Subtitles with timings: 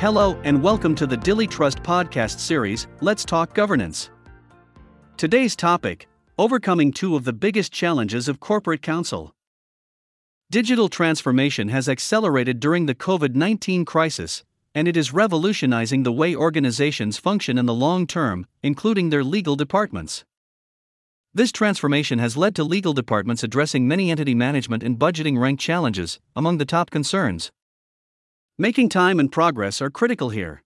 [0.00, 4.08] Hello and welcome to the DiliTrust podcast series, Let's Talk Governance.
[5.18, 6.08] Today's topic
[6.38, 9.34] Overcoming two of the biggest challenges of corporate counsel.
[10.50, 14.42] Digital transformation has accelerated during the COVID 19 crisis,
[14.74, 19.54] and it is revolutionizing the way organizations function in the long term, including their legal
[19.54, 20.24] departments.
[21.34, 26.18] This transformation has led to legal departments addressing many entity management and budgeting rank challenges,
[26.34, 27.52] among the top concerns.
[28.60, 30.62] Making time and progress are critical here.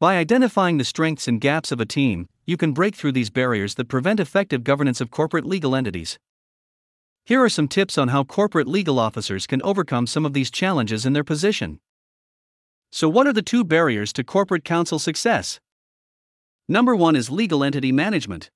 [0.00, 3.74] By identifying the strengths and gaps of a team, you can break through these barriers
[3.74, 6.18] that prevent effective governance of corporate legal entities.
[7.26, 11.04] Here are some tips on how corporate legal officers can overcome some of these challenges
[11.04, 11.78] in their position.
[12.90, 15.60] So, what are the two barriers to corporate counsel success?
[16.70, 18.48] Number one is legal entity management.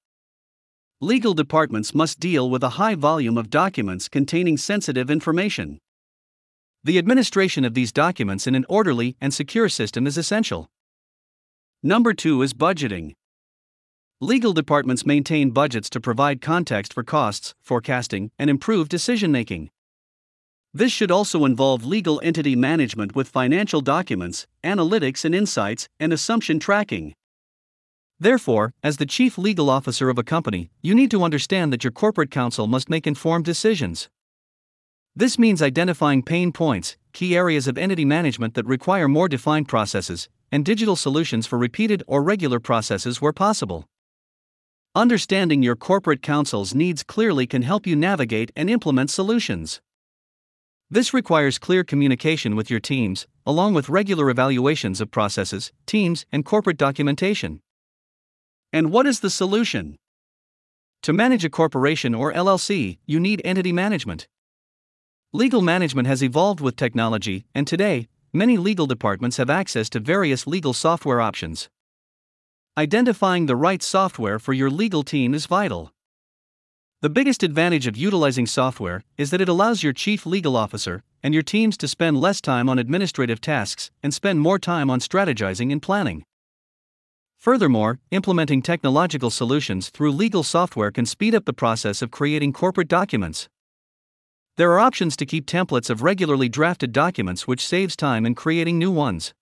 [1.02, 5.78] Legal departments must deal with a high volume of documents containing sensitive information.
[6.84, 10.68] The administration of these documents in an orderly and secure system is essential.
[11.80, 13.14] Number 2 is budgeting.
[14.20, 19.70] Legal departments maintain budgets to provide context for costs, forecasting, and improve decision making.
[20.74, 26.58] This should also involve legal entity management with financial documents, analytics and insights, and assumption
[26.58, 27.14] tracking.
[28.18, 31.92] Therefore, as the chief legal officer of a company, you need to understand that your
[31.92, 34.08] corporate counsel must make informed decisions.
[35.14, 40.30] This means identifying pain points, key areas of entity management that require more defined processes,
[40.50, 43.86] and digital solutions for repeated or regular processes where possible.
[44.94, 49.82] Understanding your corporate counsel's needs clearly can help you navigate and implement solutions.
[50.90, 56.44] This requires clear communication with your teams, along with regular evaluations of processes, teams, and
[56.44, 57.60] corporate documentation.
[58.72, 59.96] And what is the solution?
[61.02, 64.26] To manage a corporation or LLC, you need entity management.
[65.34, 70.46] Legal management has evolved with technology, and today, many legal departments have access to various
[70.46, 71.70] legal software options.
[72.76, 75.90] Identifying the right software for your legal team is vital.
[77.00, 81.32] The biggest advantage of utilizing software is that it allows your chief legal officer and
[81.32, 85.72] your teams to spend less time on administrative tasks and spend more time on strategizing
[85.72, 86.24] and planning.
[87.38, 92.88] Furthermore, implementing technological solutions through legal software can speed up the process of creating corporate
[92.88, 93.48] documents.
[94.62, 98.78] There are options to keep templates of regularly drafted documents, which saves time in creating
[98.78, 99.34] new ones.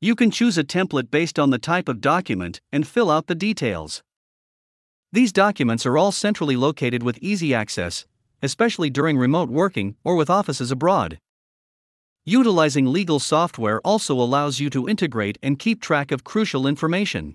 [0.00, 3.34] You can choose a template based on the type of document and fill out the
[3.34, 4.04] details.
[5.10, 8.06] These documents are all centrally located with easy access,
[8.40, 11.18] especially during remote working or with offices abroad.
[12.24, 17.34] Utilizing legal software also allows you to integrate and keep track of crucial information.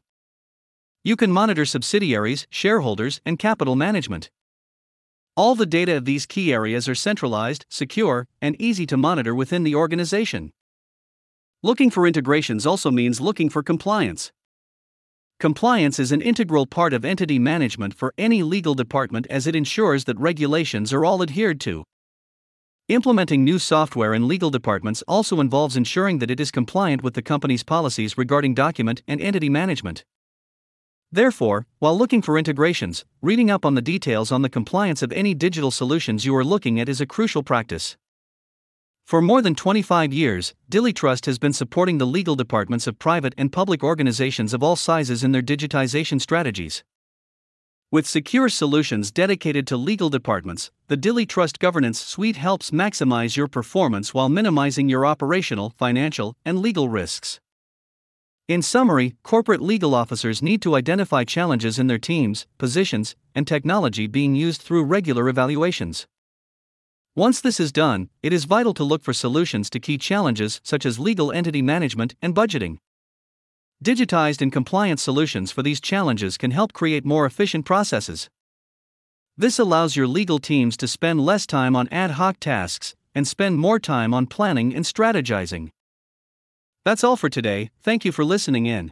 [1.03, 4.29] You can monitor subsidiaries, shareholders, and capital management.
[5.37, 9.63] All the data of these key areas are centralized, secure, and easy to monitor within
[9.63, 10.51] the organization.
[11.61, 14.31] Looking for integrations also means looking for compliance.
[15.39, 20.05] Compliance is an integral part of entity management for any legal department as it ensures
[20.05, 21.83] that regulations are all adhered to.
[22.87, 27.21] Implementing new software in legal departments also involves ensuring that it is compliant with the
[27.21, 30.03] company's policies regarding document and entity management.
[31.12, 35.34] Therefore, while looking for integrations, reading up on the details on the compliance of any
[35.34, 37.95] digital solutions you are looking at is a crucial practice.
[39.06, 43.53] For more than 25 years, DiliTrust has been supporting the legal departments of private and
[43.53, 46.84] public organizations of all sizes in their digitization strategies.
[47.89, 54.13] With secure solutions dedicated to legal departments, the DiliTrust Governance Suite helps maximize your performance
[54.13, 57.39] while minimizing your operational, financial, and legal risks.
[58.47, 64.07] In summary, corporate legal officers need to identify challenges in their teams, positions, and technology
[64.07, 66.07] being used through regular evaluations.
[67.13, 70.85] Once this is done, it is vital to look for solutions to key challenges such
[70.85, 72.77] as legal entity management and budgeting.
[73.83, 78.29] Digitized and compliant solutions for these challenges can help create more efficient processes.
[79.35, 83.57] This allows your legal teams to spend less time on ad hoc tasks and spend
[83.57, 85.71] more time on planning and strategizing.
[86.88, 88.92] That's all for today, thank you for listening in.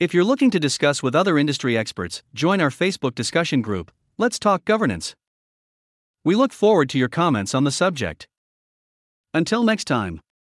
[0.00, 4.40] If you're looking to discuss with other industry experts, join our Facebook discussion group, Let's
[4.40, 5.14] Talk Governance.
[6.24, 8.26] We look forward to your comments on the subject.
[9.32, 10.18] Until next time.